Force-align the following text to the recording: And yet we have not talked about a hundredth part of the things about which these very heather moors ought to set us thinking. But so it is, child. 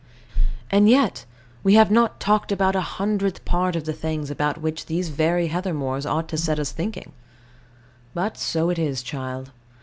And 0.71 0.89
yet 0.89 1.25
we 1.63 1.75
have 1.75 1.91
not 1.91 2.19
talked 2.19 2.51
about 2.51 2.75
a 2.75 2.81
hundredth 2.97 3.45
part 3.45 3.75
of 3.75 3.85
the 3.85 3.93
things 3.93 4.31
about 4.31 4.57
which 4.57 4.87
these 4.87 5.09
very 5.09 5.45
heather 5.49 5.75
moors 5.75 6.07
ought 6.07 6.27
to 6.29 6.37
set 6.39 6.57
us 6.57 6.71
thinking. 6.71 7.11
But 8.15 8.35
so 8.35 8.71
it 8.71 8.79
is, 8.79 9.03
child. 9.03 9.51